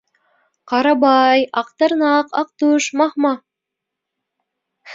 [0.71, 3.39] Ҡарабай, Аҡтырнаҡ, Аҡтүш, маһ-маһ!